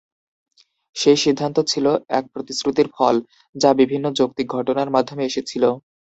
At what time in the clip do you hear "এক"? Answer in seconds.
2.11-2.25